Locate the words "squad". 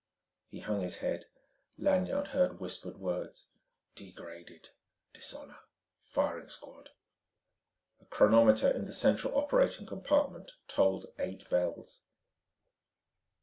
6.49-6.89